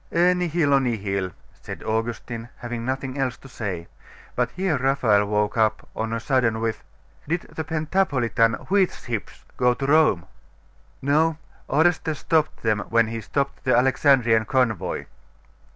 'E 0.11 0.33
nihilo 0.33 0.79
nihil!' 0.79 1.31
said 1.61 1.83
Augustine, 1.83 2.49
having 2.57 2.83
nothing 2.83 3.19
else 3.19 3.37
to 3.37 3.47
say. 3.47 3.87
But 4.35 4.49
here 4.49 4.75
Raphael 4.79 5.25
woke 5.27 5.57
up 5.57 5.87
on 5.95 6.11
a 6.11 6.19
sudden 6.19 6.59
with 6.59 6.83
'Did 7.27 7.41
the 7.53 7.63
Pentapolitan 7.63 8.55
wheat 8.71 8.91
ships 8.91 9.45
go 9.57 9.75
to 9.75 9.85
Rome?' 9.85 10.25
'No; 11.03 11.37
Orestes 11.69 12.17
stopped 12.17 12.63
them 12.63 12.79
when 12.89 13.09
he 13.09 13.21
stopped 13.21 13.63
the 13.63 13.77
Alexandrian 13.77 14.45
convoy. 14.45 15.05